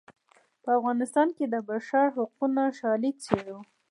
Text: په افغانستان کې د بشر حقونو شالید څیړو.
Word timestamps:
په 0.63 0.69
افغانستان 0.79 1.27
کې 1.37 1.45
د 1.53 1.55
بشر 1.69 2.05
حقونو 2.17 2.63
شالید 2.79 3.15
څیړو. 3.25 3.57